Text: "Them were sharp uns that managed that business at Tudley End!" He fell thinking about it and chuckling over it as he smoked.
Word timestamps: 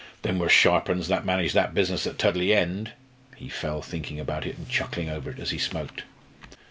"Them 0.23 0.39
were 0.39 0.49
sharp 0.49 0.89
uns 0.89 1.09
that 1.09 1.27
managed 1.27 1.53
that 1.53 1.75
business 1.75 2.07
at 2.07 2.17
Tudley 2.17 2.55
End!" 2.55 2.93
He 3.35 3.49
fell 3.49 3.83
thinking 3.83 4.19
about 4.19 4.47
it 4.47 4.57
and 4.57 4.67
chuckling 4.67 5.11
over 5.11 5.29
it 5.29 5.37
as 5.37 5.51
he 5.51 5.59
smoked. 5.59 6.01